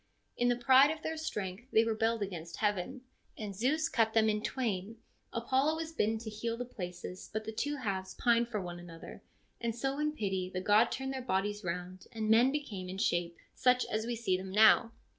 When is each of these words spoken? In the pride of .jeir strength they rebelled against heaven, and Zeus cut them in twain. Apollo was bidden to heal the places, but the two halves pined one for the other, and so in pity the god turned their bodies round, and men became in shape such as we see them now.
In 0.35 0.47
the 0.49 0.55
pride 0.55 0.89
of 0.89 1.03
.jeir 1.03 1.15
strength 1.15 1.69
they 1.71 1.83
rebelled 1.83 2.23
against 2.23 2.57
heaven, 2.57 3.01
and 3.37 3.55
Zeus 3.55 3.87
cut 3.87 4.13
them 4.15 4.29
in 4.29 4.41
twain. 4.41 4.97
Apollo 5.31 5.75
was 5.75 5.91
bidden 5.91 6.17
to 6.17 6.29
heal 6.31 6.57
the 6.57 6.65
places, 6.65 7.29
but 7.31 7.43
the 7.45 7.51
two 7.51 7.75
halves 7.75 8.15
pined 8.15 8.47
one 8.51 8.75
for 8.79 8.83
the 8.87 8.91
other, 8.91 9.21
and 9.61 9.75
so 9.75 9.99
in 9.99 10.13
pity 10.13 10.49
the 10.49 10.59
god 10.59 10.91
turned 10.91 11.13
their 11.13 11.21
bodies 11.21 11.63
round, 11.63 12.07
and 12.13 12.31
men 12.31 12.51
became 12.51 12.89
in 12.89 12.97
shape 12.97 13.37
such 13.53 13.85
as 13.91 14.07
we 14.07 14.15
see 14.15 14.35
them 14.35 14.49
now. 14.51 14.91